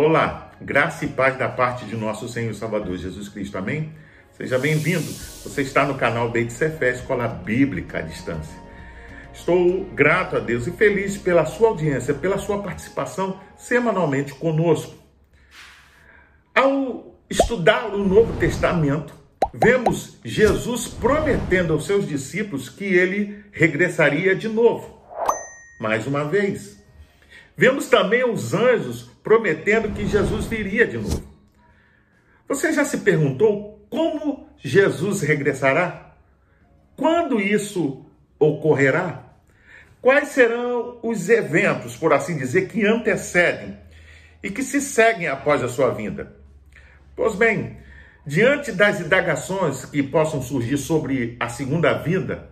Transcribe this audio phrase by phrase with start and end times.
[0.00, 3.92] Olá, graça e paz da parte de nosso Senhor Salvador Jesus Cristo, amém?
[4.30, 5.02] Seja bem-vindo.
[5.02, 8.56] Você está no canal Beit Sefer, Escola Bíblica à Distância.
[9.34, 14.94] Estou grato a Deus e feliz pela sua audiência, pela sua participação semanalmente conosco.
[16.54, 19.12] Ao estudar o Novo Testamento,
[19.52, 25.02] vemos Jesus prometendo aos seus discípulos que ele regressaria de novo,
[25.80, 26.77] mais uma vez.
[27.58, 31.26] Vemos também os anjos prometendo que Jesus viria de novo.
[32.46, 36.14] Você já se perguntou como Jesus regressará?
[36.94, 38.06] Quando isso
[38.38, 39.24] ocorrerá?
[40.00, 43.76] Quais serão os eventos, por assim dizer, que antecedem
[44.40, 46.36] e que se seguem após a sua vinda?
[47.16, 47.78] Pois bem,
[48.24, 52.50] diante das indagações que possam surgir sobre a segunda vinda,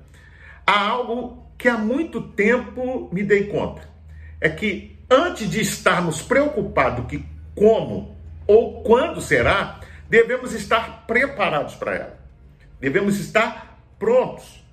[0.66, 3.88] há algo que há muito tempo me dei conta.
[4.40, 11.94] É que antes de estarmos preocupados que como ou quando será, devemos estar preparados para
[11.94, 12.20] ela.
[12.80, 14.64] Devemos estar prontos.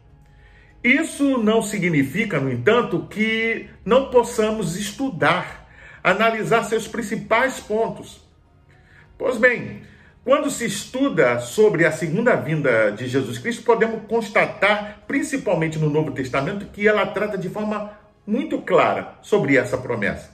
[0.83, 5.69] Isso não significa, no entanto, que não possamos estudar,
[6.03, 8.21] analisar seus principais pontos.
[9.17, 9.83] Pois bem,
[10.25, 16.11] quando se estuda sobre a segunda vinda de Jesus Cristo, podemos constatar, principalmente no Novo
[16.11, 17.91] Testamento, que ela trata de forma
[18.25, 20.31] muito clara sobre essa promessa.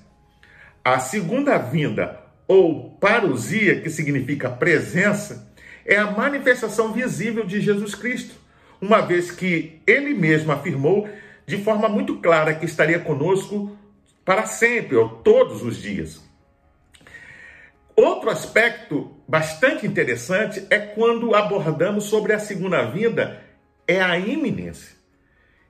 [0.83, 5.51] A segunda vinda, ou parousia, que significa presença,
[5.85, 8.35] é a manifestação visível de Jesus Cristo,
[8.81, 11.09] uma vez que ele mesmo afirmou
[11.45, 13.75] de forma muito clara que estaria conosco
[14.23, 16.21] para sempre, ou todos os dias.
[17.95, 23.41] Outro aspecto bastante interessante é quando abordamos sobre a segunda vinda,
[23.87, 24.98] é a iminência.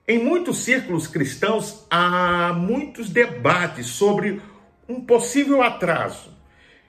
[0.06, 4.40] Em muitos círculos cristãos há muitos debates sobre
[4.88, 6.30] um possível atraso.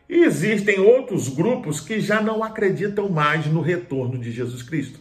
[0.09, 4.99] E existem outros grupos que já não acreditam mais no retorno de Jesus Cristo.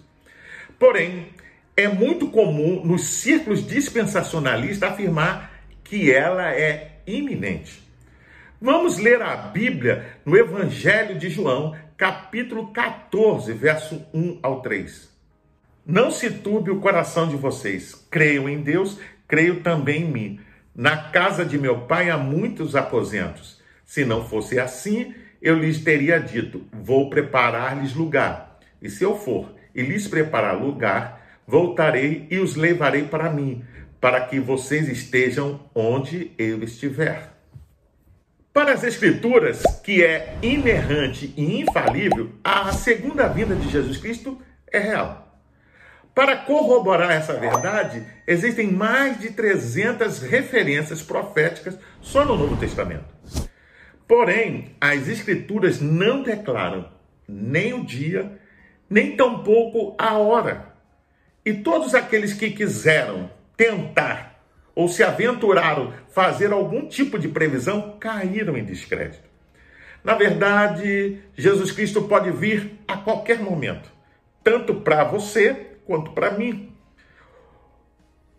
[0.79, 1.29] Porém,
[1.77, 5.51] é muito comum nos círculos dispensacionalistas afirmar
[5.83, 7.83] que ela é iminente.
[8.61, 15.09] Vamos ler a Bíblia no Evangelho de João, capítulo 14, verso 1 ao 3.
[15.91, 18.07] Não se turbe o coração de vocês.
[18.09, 18.97] Creiam em Deus,
[19.27, 20.41] creio também em mim.
[20.73, 23.61] Na casa de meu pai há muitos aposentos.
[23.85, 25.13] Se não fosse assim,
[25.43, 28.61] eu lhes teria dito: Vou preparar-lhes lugar.
[28.81, 33.65] E se eu for e lhes preparar lugar, voltarei e os levarei para mim,
[34.01, 37.33] para que vocês estejam onde eu estiver.
[38.53, 44.41] Para as Escrituras, que é inerrante e infalível, a segunda vinda de Jesus Cristo
[44.71, 45.30] é real.
[46.15, 53.05] Para corroborar essa verdade, existem mais de 300 referências proféticas só no Novo Testamento.
[54.09, 56.91] Porém, as Escrituras não declaram
[57.29, 58.39] nem o dia,
[58.89, 60.75] nem tampouco a hora.
[61.47, 64.43] E todos aqueles que quiseram tentar
[64.75, 69.29] ou se aventuraram fazer algum tipo de previsão caíram em descrédito.
[70.03, 73.89] Na verdade, Jesus Cristo pode vir a qualquer momento,
[74.43, 76.73] tanto para você quanto para mim.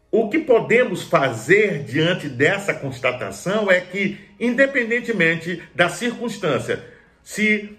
[0.09, 6.81] O que podemos fazer diante dessa constatação é que, independentemente da circunstância,
[7.21, 7.77] se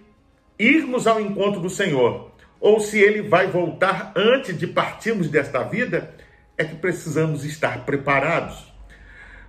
[0.59, 6.15] irmos ao encontro do Senhor ou se ele vai voltar antes de partirmos desta vida,
[6.59, 8.71] é que precisamos estar preparados.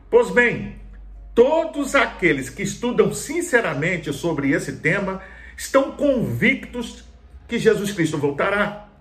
[0.09, 0.79] Pois bem,
[1.35, 5.22] todos aqueles que estudam sinceramente sobre esse tema
[5.57, 7.03] estão convictos
[7.45, 8.92] que Jesus Cristo voltará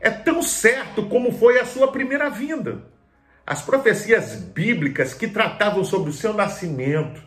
[0.00, 2.82] é tão certo como foi a sua primeira vinda.
[3.46, 7.22] As profecias bíblicas que tratavam sobre o seu nascimento,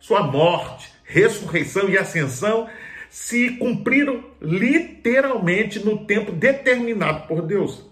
[0.00, 2.68] sua morte, ressurreição e ascensão
[3.10, 7.90] se cumpriram literalmente no tempo determinado por Deus.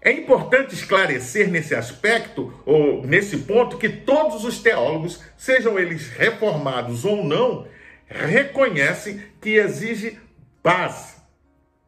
[0.00, 7.06] É importante esclarecer nesse aspecto, ou nesse ponto, que todos os teólogos, sejam eles reformados
[7.06, 7.66] ou não,
[8.06, 10.18] reconhecem que exige
[10.62, 11.13] base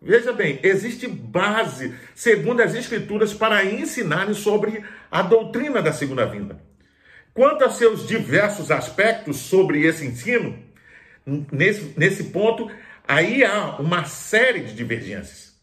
[0.00, 6.60] Veja bem, existe base, segundo as Escrituras, para ensinar sobre a doutrina da segunda vinda.
[7.32, 10.58] Quanto a seus diversos aspectos sobre esse ensino,
[11.50, 12.70] nesse, nesse ponto,
[13.06, 15.54] aí há uma série de divergências.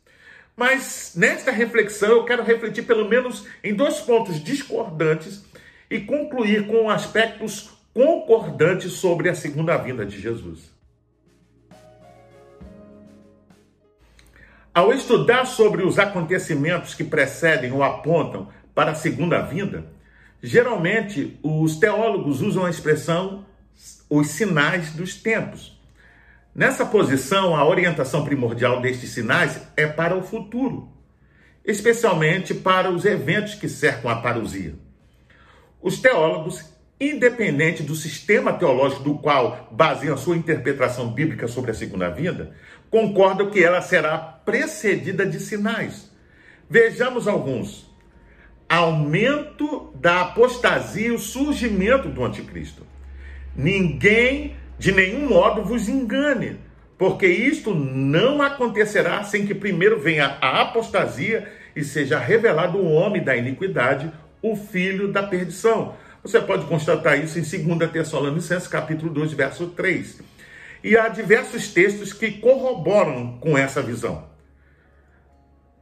[0.55, 5.43] Mas nesta reflexão eu quero refletir pelo menos em dois pontos discordantes
[5.89, 10.72] e concluir com aspectos concordantes sobre a segunda vinda de Jesus.
[14.73, 19.85] Ao estudar sobre os acontecimentos que precedem ou apontam para a segunda vinda,
[20.41, 23.45] geralmente os teólogos usam a expressão
[24.09, 25.79] os sinais dos tempos.
[26.55, 30.91] Nessa posição, a orientação primordial destes sinais é para o futuro,
[31.63, 34.75] especialmente para os eventos que cercam a parousia.
[35.81, 36.63] Os teólogos,
[36.99, 42.55] independente do sistema teológico do qual baseiam sua interpretação bíblica sobre a segunda vinda,
[42.89, 46.11] concordam que ela será precedida de sinais.
[46.69, 47.91] Vejamos alguns.
[48.69, 52.85] Aumento da apostasia e o surgimento do anticristo.
[53.55, 56.57] Ninguém de nenhum modo vos engane,
[56.97, 63.23] porque isto não acontecerá sem que primeiro venha a apostasia e seja revelado o homem
[63.23, 64.11] da iniquidade,
[64.41, 65.95] o filho da perdição.
[66.23, 70.21] Você pode constatar isso em 2 Tessalonicenses, capítulo 2, verso 3.
[70.81, 74.29] E há diversos textos que corroboram com essa visão.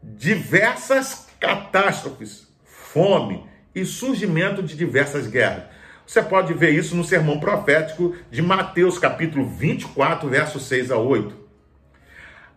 [0.01, 5.65] Diversas catástrofes, fome e surgimento de diversas guerras.
[6.07, 11.35] Você pode ver isso no sermão profético de Mateus, capítulo 24, versos 6 a 8.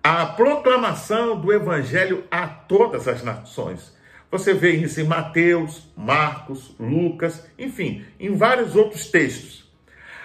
[0.03, 3.94] A proclamação do evangelho a todas as nações.
[4.35, 9.73] Você vê isso em Mateus, Marcos, Lucas, enfim, em vários outros textos.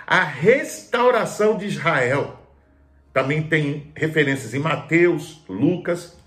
[0.08, 2.44] A restauração de Israel.
[3.14, 6.18] Também tem referências em Mateus, Lucas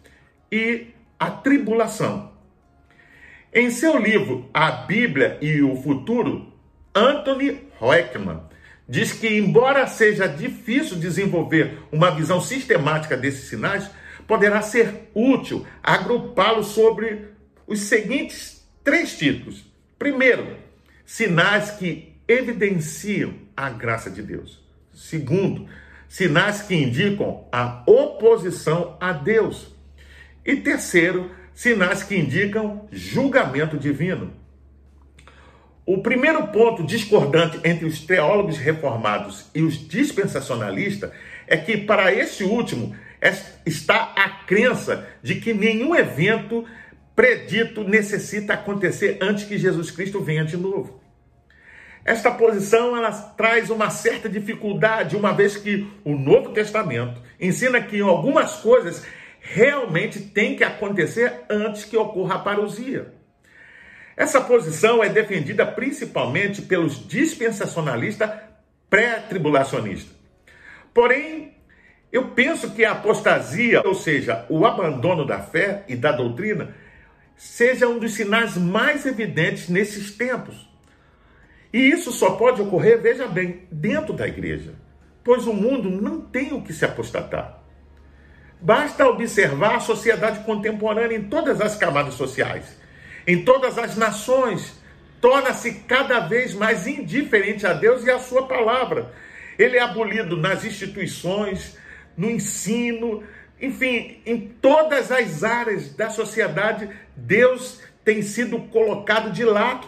[0.52, 2.31] e a tribulação.
[3.52, 6.52] Em seu livro A Bíblia e o Futuro,
[6.94, 8.43] Anthony Hoekman
[8.88, 13.90] diz que, embora seja difícil desenvolver uma visão sistemática desses sinais,
[14.29, 17.31] poderá ser útil agrupá-los sobre
[17.67, 19.64] os seguintes três títulos.
[19.99, 20.56] Primeiro,
[21.05, 24.61] sinais que evidenciam a graça de Deus.
[24.93, 25.69] Segundo,
[26.09, 29.75] sinais que indicam a oposição a Deus.
[30.44, 34.32] E terceiro, sinais que indicam julgamento divino.
[35.85, 41.11] O primeiro ponto discordante entre os teólogos reformados e os dispensacionalistas
[41.47, 42.94] é que, para esse último,
[43.67, 46.65] está a crença de que nenhum evento
[47.14, 51.00] predito necessita acontecer antes que Jesus Cristo venha de novo.
[52.05, 58.00] Esta posição ela traz uma certa dificuldade, uma vez que o Novo Testamento ensina que
[58.00, 59.05] algumas coisas
[59.41, 63.12] realmente têm que acontecer antes que ocorra a parousia.
[64.17, 68.31] Essa posição é defendida principalmente pelos dispensacionalistas
[68.91, 70.15] pré-tribulacionistas.
[70.93, 71.56] Porém,
[72.12, 76.75] eu penso que a apostasia, ou seja, o abandono da fé e da doutrina,
[77.44, 80.69] seja um dos sinais mais evidentes nesses tempos.
[81.73, 84.75] E isso só pode ocorrer, veja bem, dentro da igreja,
[85.25, 87.61] pois o mundo não tem o que se apostatar.
[88.61, 92.83] Basta observar a sociedade contemporânea em todas as camadas sociais
[93.27, 94.75] em todas as nações,
[95.21, 99.12] torna-se cada vez mais indiferente a Deus e a sua palavra.
[99.59, 101.79] Ele é abolido nas instituições,
[102.17, 103.23] no ensino,
[103.62, 109.87] enfim, em todas as áreas da sociedade, Deus tem sido colocado de lado.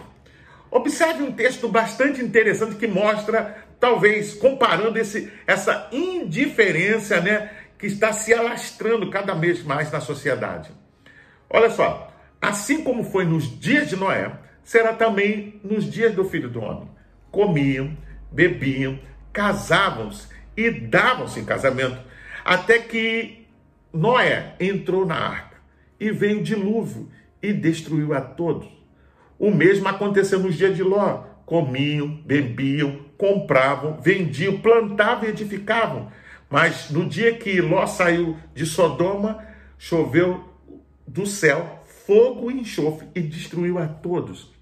[0.71, 8.13] Observe um texto bastante interessante que mostra, talvez, comparando esse, essa indiferença né, que está
[8.13, 10.71] se alastrando cada vez mais na sociedade.
[11.51, 14.31] Olha só, Assim como foi nos dias de Noé,
[14.63, 16.91] será também nos dias do filho do homem.
[17.31, 17.97] Comiam,
[18.31, 19.01] bebiam,
[19.33, 21.99] casavam-se e davam-se em casamento,
[22.45, 23.44] até que
[23.95, 25.57] Noé entrou na arca
[26.01, 27.09] e veio o dilúvio
[27.41, 28.69] e destruiu a todos.
[29.39, 31.25] O mesmo aconteceu nos dias de Ló.
[31.47, 36.11] Comiam, bebiam, compravam, vendiam, plantavam e edificavam.
[36.51, 39.45] Mas no dia que Ló saiu de Sodoma,
[39.79, 40.43] choveu
[41.07, 44.53] do céu fogo e enxofre e destruiu a todos.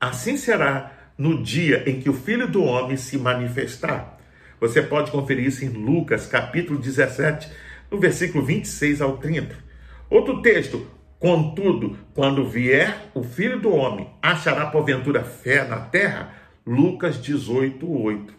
[0.00, 4.18] Assim será no dia em que o Filho do Homem se manifestar.
[4.60, 7.50] Você pode conferir isso em Lucas, capítulo 17,
[7.94, 9.56] no versículo 26 ao 30.
[10.10, 10.86] Outro texto,
[11.18, 16.34] contudo, quando vier o Filho do Homem, achará porventura fé na terra?
[16.66, 18.34] Lucas 18, 8.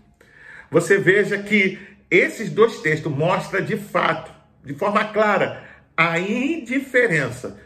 [0.70, 1.80] Você veja que
[2.12, 4.32] esses dois textos mostram de fato,
[4.64, 5.64] de forma clara,
[5.96, 7.60] a indiferença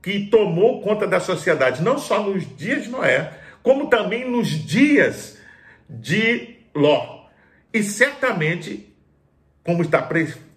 [0.00, 3.32] que tomou conta da sociedade, não só nos dias de Noé,
[3.62, 5.38] como também nos dias
[5.88, 7.26] de Ló.
[7.72, 8.94] E certamente,
[9.64, 10.02] como está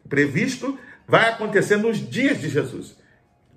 [0.07, 2.97] previsto, vai acontecer nos dias de Jesus.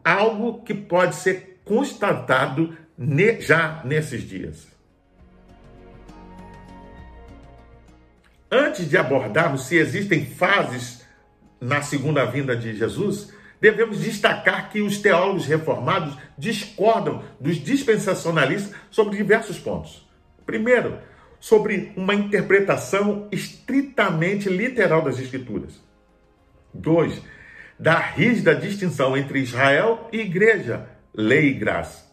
[0.04, 2.76] Algo que pode ser constatado
[3.40, 4.66] já nesses dias.
[8.50, 11.04] Antes de abordarmos se existem fases
[11.60, 19.18] na segunda vinda de Jesus, devemos destacar que os teólogos reformados discordam dos dispensacionalistas sobre
[19.18, 20.08] diversos pontos.
[20.46, 20.98] Primeiro,
[21.38, 25.87] sobre uma interpretação estritamente literal das Escrituras.
[26.74, 27.22] 2.
[27.78, 32.06] Da rígida distinção entre Israel e igreja, lei e graça.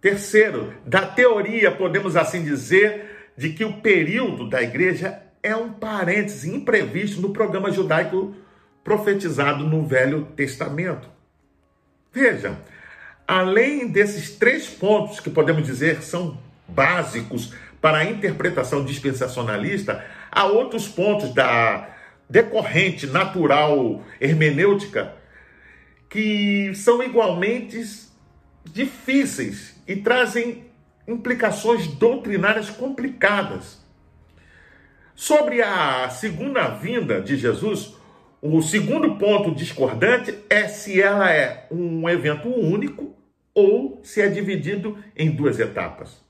[0.00, 6.52] Terceiro, da teoria, podemos assim dizer, de que o período da igreja é um parêntese
[6.52, 8.34] imprevisto no programa judaico
[8.82, 11.08] profetizado no Velho Testamento.
[12.12, 12.58] Veja,
[13.26, 20.88] além desses três pontos que podemos dizer são básicos para a interpretação dispensacionalista, há outros
[20.88, 21.88] pontos da
[22.28, 25.14] decorrente natural hermenêutica
[26.08, 27.82] que são igualmente
[28.64, 30.64] difíceis e trazem
[31.06, 33.78] implicações doutrinárias complicadas.
[35.14, 37.94] Sobre a segunda vinda de Jesus,
[38.40, 43.16] o segundo ponto discordante é se ela é um evento único
[43.52, 46.24] ou se é dividido em duas etapas.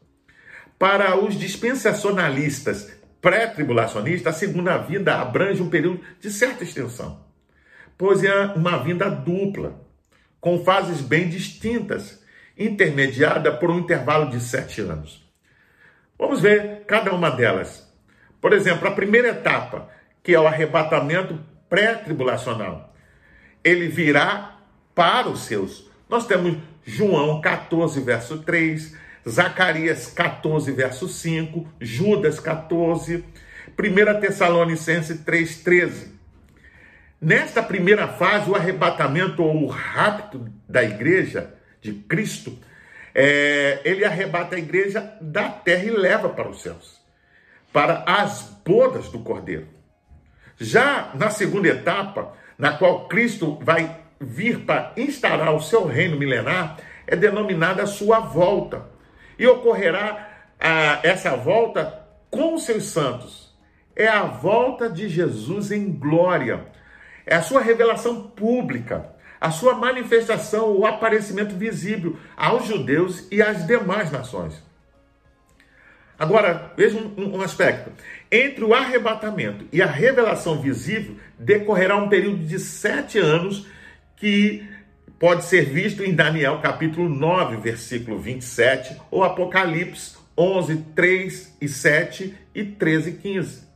[0.78, 7.24] Para os dispensacionalistas pré-tribulacionistas, a segunda vinda abrange um período de certa extensão,
[7.96, 9.80] pois é uma vinda dupla,
[10.40, 12.22] com fases bem distintas,
[12.56, 15.26] intermediada por um intervalo de sete anos.
[16.18, 17.88] Vamos ver cada uma delas.
[18.40, 19.88] Por exemplo, a primeira etapa,
[20.22, 22.94] que é o arrebatamento pré-tribulacional.
[23.62, 24.58] Ele virá
[24.94, 25.88] para os seus.
[26.08, 28.96] Nós temos João 14, verso 3,
[29.26, 33.24] Zacarias 14, verso 5, Judas 14,
[33.78, 36.18] 1 Tessalonicenses 3, 13.
[37.20, 42.56] Nesta primeira fase, o arrebatamento ou o rapto da igreja de Cristo,
[43.14, 47.00] é, ele arrebata a igreja da terra e leva para os céus,
[47.72, 49.66] para as bodas do Cordeiro.
[50.58, 56.78] Já na segunda etapa, na qual Cristo vai vir para instaurar o seu reino milenar,
[57.06, 58.86] é denominada a sua volta.
[59.38, 60.28] E ocorrerá
[60.58, 63.54] a, essa volta com seus santos.
[63.94, 66.66] É a volta de Jesus em glória.
[67.26, 73.66] É a sua revelação pública, a sua manifestação, o aparecimento visível aos judeus e às
[73.66, 74.62] demais nações.
[76.18, 77.92] Agora, veja um, um, aspecto.
[78.30, 83.68] Entre o arrebatamento e a revelação visível, decorrerá um período de sete anos
[84.16, 84.66] que
[85.18, 92.34] pode ser visto em Daniel capítulo 9, versículo 27, ou Apocalipse 11, 3 e 7
[92.54, 93.68] e 13 e 15.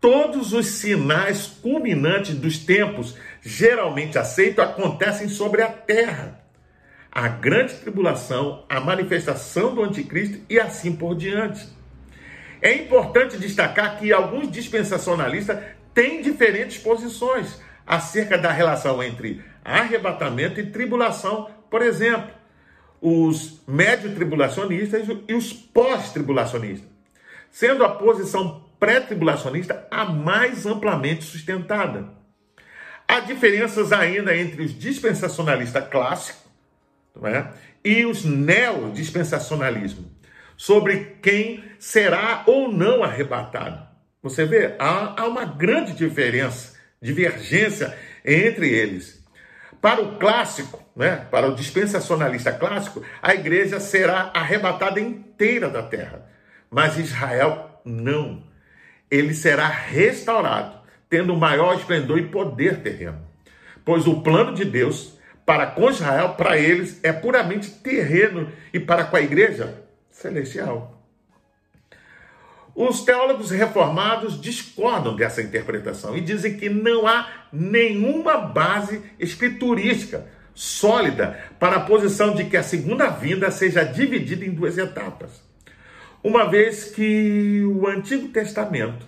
[0.00, 6.38] Todos os sinais culminantes dos tempos geralmente aceitos acontecem sobre a terra
[7.10, 11.66] a grande tribulação, a manifestação do anticristo e assim por diante.
[12.60, 15.58] É importante destacar que alguns dispensacionalistas
[15.94, 22.30] têm diferentes posições acerca da relação entre arrebatamento e tribulação, por exemplo,
[23.00, 26.88] os médio-tribulacionistas e os pós-tribulacionistas,
[27.50, 32.08] sendo a posição pré-tribulacionista a mais amplamente sustentada.
[33.06, 36.42] Há diferenças ainda entre os dispensacionalistas clássicos
[37.24, 37.46] é?
[37.84, 40.10] e os neo-dispensacionalismo,
[40.56, 43.86] sobre quem será ou não arrebatado.
[44.22, 49.17] Você vê, há, há uma grande diferença, divergência entre eles.
[49.80, 56.26] Para o clássico, né, para o dispensacionalista clássico, a igreja será arrebatada inteira da terra,
[56.70, 58.42] mas Israel não.
[59.10, 63.20] Ele será restaurado, tendo maior esplendor e poder terreno.
[63.84, 65.18] Pois o plano de Deus
[65.48, 70.97] para com Israel, para eles, é puramente terreno e para com a igreja, celestial.
[72.80, 81.36] Os teólogos reformados discordam dessa interpretação e dizem que não há nenhuma base escriturística sólida
[81.58, 85.42] para a posição de que a segunda vinda seja dividida em duas etapas.
[86.22, 89.04] Uma vez que o Antigo Testamento,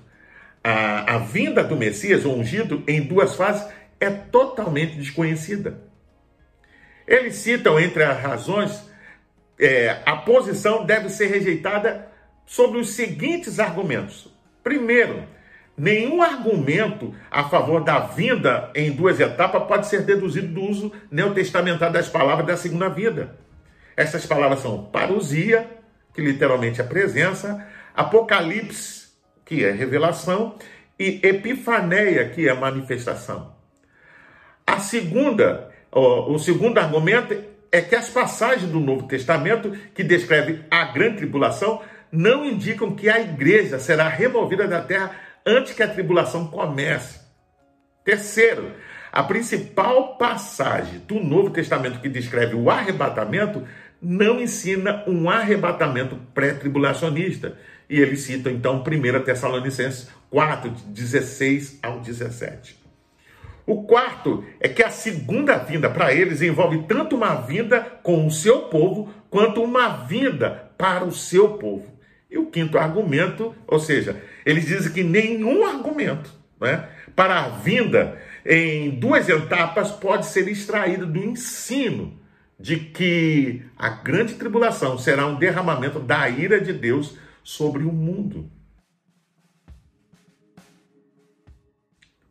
[0.65, 3.69] a, a vinda do Messias ungido em duas fases,
[4.01, 5.81] é totalmente desconhecida.
[7.07, 8.91] Eles citam entre as razões
[9.61, 12.10] é, a posição deve ser rejeitada
[12.51, 14.29] sobre os seguintes argumentos.
[14.61, 15.23] Primeiro,
[15.79, 21.95] nenhum argumento a favor da vinda em duas etapas pode ser deduzido do uso neotestamentário
[21.95, 23.39] das palavras da segunda vinda.
[23.97, 25.71] Essas palavras são parousia,
[26.13, 27.65] que literalmente é presença,
[27.95, 29.11] apocalipse,
[29.45, 30.57] que é revelação,
[30.99, 33.55] e epifaneia, que é manifestação.
[34.67, 37.33] A segunda o segundo argumento
[37.71, 41.81] é que as passagens do Novo Testamento que descrevem a grande tribulação
[42.13, 45.13] não indicam que a igreja será removida da terra
[45.47, 47.21] antes que a tribulação comece.
[48.05, 48.73] Terceiro,
[49.13, 53.67] a principal passagem do Novo Testamento que descreve o arrebatamento
[54.01, 57.57] não ensina um arrebatamento pré-tribulacionista.
[57.89, 62.79] E ele cita então 1 Tessalonicenses 4, 16 ao 17.
[63.67, 68.31] O quarto é que a segunda vinda para eles envolve tanto uma vinda com o
[68.31, 71.90] seu povo, quanto uma vinda para o seu povo.
[72.31, 78.21] E o quinto argumento, ou seja, eles dizem que nenhum argumento né, para a vinda
[78.47, 82.19] em duas etapas pode ser extraído do ensino
[82.59, 88.51] de que a grande tribulação será um derramamento da ira de Deus sobre o mundo.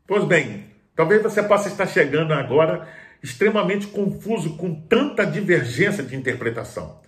[0.06, 0.66] Pois bem,
[0.96, 2.88] talvez você possa estar chegando agora
[3.22, 7.02] extremamente confuso com tanta divergência de interpretação.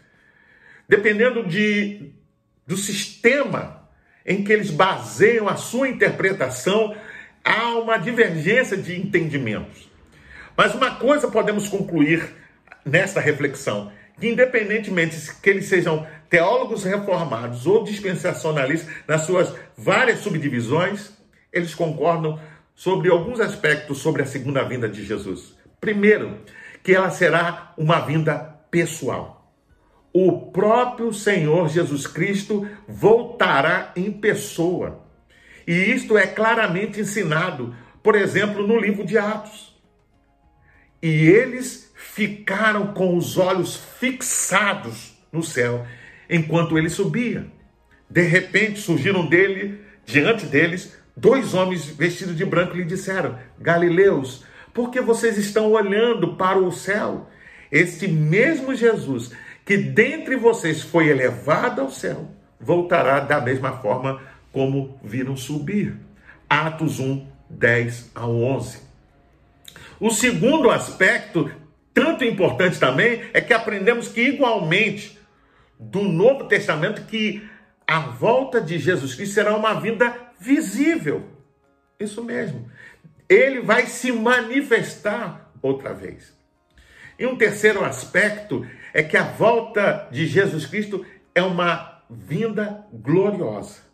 [0.88, 2.13] Dependendo de,
[2.71, 3.81] do sistema
[4.25, 6.95] em que eles baseiam a sua interpretação,
[7.43, 9.91] há uma divergência de entendimentos.
[10.55, 12.33] Mas uma coisa podemos concluir
[12.85, 21.11] nesta reflexão, que independentemente que eles sejam teólogos reformados ou dispensacionalistas nas suas várias subdivisões,
[21.51, 22.39] eles concordam
[22.73, 25.57] sobre alguns aspectos sobre a segunda vinda de Jesus.
[25.81, 26.39] Primeiro,
[26.81, 28.35] que ela será uma vinda
[28.71, 29.40] pessoal.
[30.13, 35.06] O próprio Senhor Jesus Cristo voltará em pessoa.
[35.65, 39.74] E isto é claramente ensinado, por exemplo, no livro de Atos.
[41.01, 45.86] E eles ficaram com os olhos fixados no céu
[46.30, 47.48] enquanto ele subia.
[48.10, 54.44] De repente surgiram dele, diante deles, dois homens vestidos de branco e lhe disseram: Galileus,
[54.74, 57.30] por que vocês estão olhando para o céu?
[57.72, 59.32] Este mesmo Jesus
[59.71, 65.95] que dentre vocês foi elevado ao céu, voltará da mesma forma como viram subir.
[66.49, 68.81] Atos 1, 10 a 11.
[69.97, 71.49] O segundo aspecto,
[71.93, 75.17] tanto importante também, é que aprendemos que, igualmente,
[75.79, 77.49] do Novo Testamento, que
[77.88, 81.29] a volta de Jesus Cristo será uma vinda visível.
[81.97, 82.69] Isso mesmo.
[83.29, 86.40] Ele vai se manifestar outra vez.
[87.21, 93.91] E um terceiro aspecto é que a volta de Jesus Cristo é uma vinda gloriosa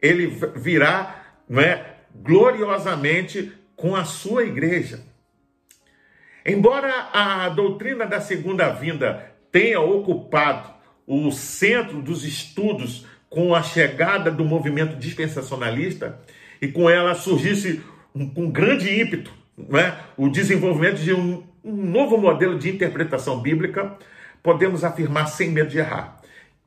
[0.00, 5.00] ele virá não é, gloriosamente com a sua igreja.
[6.44, 10.70] Embora a doutrina da segunda vinda tenha ocupado
[11.06, 16.20] o centro dos estudos com a chegada do movimento dispensacionalista
[16.60, 17.82] e com ela surgisse
[18.14, 19.32] um, com grande ímpeto
[19.74, 23.96] é, o desenvolvimento de um, um novo modelo de interpretação bíblica,
[24.42, 26.18] podemos afirmar sem medo de errar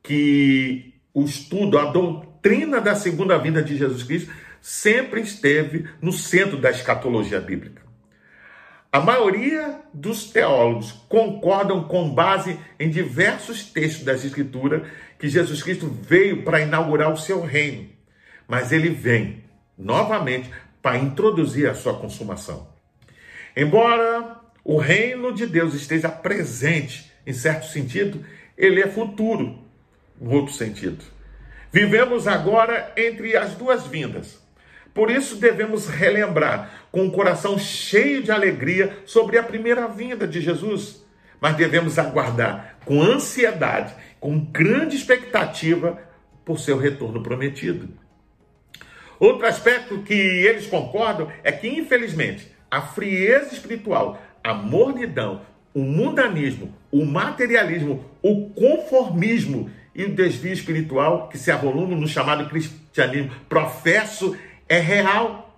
[0.02, 6.56] que o estudo, a doutrina, da segunda vinda de Jesus Cristo sempre esteve no centro
[6.56, 7.82] da escatologia bíblica.
[8.92, 14.86] A maioria dos teólogos concordam com base em diversos textos das Escrituras
[15.18, 17.88] que Jesus Cristo veio para inaugurar o seu reino,
[18.46, 19.44] mas ele vem
[19.76, 22.68] novamente para introduzir a sua consumação.
[23.56, 28.24] Embora o reino de Deus esteja presente em certo sentido,
[28.56, 29.58] ele é futuro,
[30.20, 31.04] em outro sentido.
[31.72, 34.40] Vivemos agora entre as duas vindas.
[34.92, 40.40] Por isso devemos relembrar com o coração cheio de alegria sobre a primeira vinda de
[40.40, 41.02] Jesus.
[41.40, 45.98] Mas devemos aguardar com ansiedade, com grande expectativa
[46.44, 47.88] por seu retorno prometido.
[49.18, 55.42] Outro aspecto que eles concordam é que, infelizmente, a frieza espiritual, a mornidão,
[55.74, 62.48] o mundanismo, o materialismo, o conformismo e o desvio espiritual que se avoluma no chamado
[62.48, 64.36] cristianismo professo
[64.68, 65.56] é real.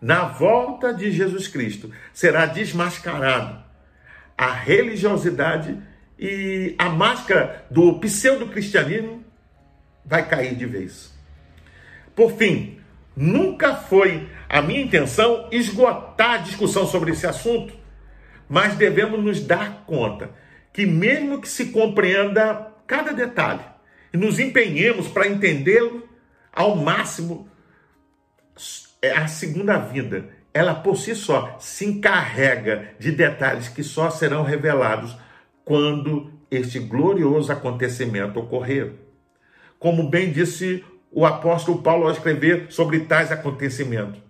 [0.00, 3.62] Na volta de Jesus Cristo será desmascarado
[4.36, 5.78] a religiosidade
[6.18, 9.24] e a máscara do pseudo-cristianismo
[10.04, 11.12] vai cair de vez.
[12.14, 12.78] Por fim,
[13.16, 17.74] nunca foi a minha intenção esgotar a discussão sobre esse assunto,
[18.52, 20.28] mas devemos nos dar conta
[20.74, 23.62] que, mesmo que se compreenda cada detalhe
[24.12, 26.06] e nos empenhemos para entendê-lo
[26.52, 27.48] ao máximo.
[29.00, 34.42] É a segunda vida, ela por si só se encarrega de detalhes que só serão
[34.42, 35.16] revelados
[35.64, 38.92] quando este glorioso acontecimento ocorrer.
[39.78, 44.20] Como bem disse o apóstolo Paulo ao escrever sobre tais acontecimentos,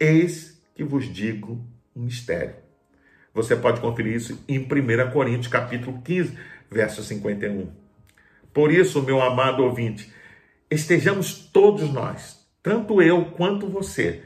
[0.00, 1.62] eis que vos digo
[1.94, 2.65] um mistério.
[3.36, 6.36] Você pode conferir isso em 1 Coríntios capítulo 15,
[6.68, 7.70] verso 51.
[8.52, 10.12] Por isso, meu amado ouvinte,
[10.68, 14.22] estejamos todos nós, tanto eu quanto você,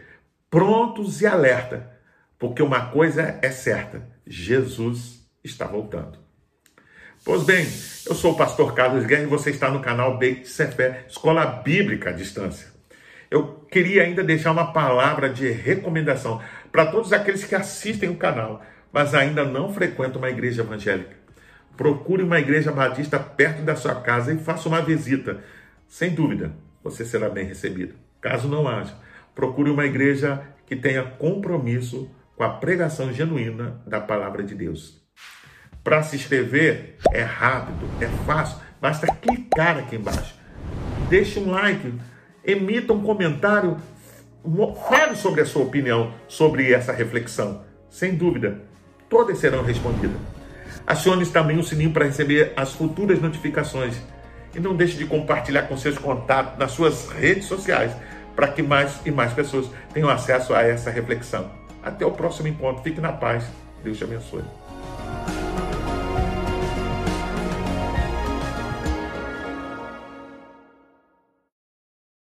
[0.48, 2.00] prontos e alerta
[2.40, 6.18] porque uma coisa é certa: Jesus está voltando.
[7.22, 7.66] Pois bem,
[8.06, 12.08] eu sou o pastor Carlos Guerra e você está no canal Beit Sefé, Escola Bíblica
[12.08, 12.68] à Distância.
[13.30, 16.40] Eu queria ainda deixar uma palavra de recomendação
[16.72, 21.16] para todos aqueles que assistem o canal, mas ainda não frequentam uma igreja evangélica.
[21.76, 25.42] Procure uma igreja batista perto da sua casa e faça uma visita.
[25.88, 27.94] Sem dúvida, você será bem recebido.
[28.20, 28.94] Caso não haja,
[29.34, 35.00] procure uma igreja que tenha compromisso com a pregação genuína da palavra de Deus.
[35.82, 40.34] Para se inscrever é rápido, é fácil, basta clicar aqui embaixo.
[41.08, 41.92] Deixe um like,
[42.44, 43.78] emita um comentário,
[44.88, 47.64] fale sobre a sua opinião sobre essa reflexão.
[47.88, 48.62] Sem dúvida,
[49.10, 50.16] todas serão respondidas.
[50.86, 54.00] Acione também o sininho para receber as futuras notificações.
[54.54, 57.92] E não deixe de compartilhar com seus contatos nas suas redes sociais
[58.34, 61.50] para que mais e mais pessoas tenham acesso a essa reflexão.
[61.82, 62.82] Até o próximo encontro.
[62.82, 63.44] Fique na paz.
[63.82, 64.42] Deus te abençoe.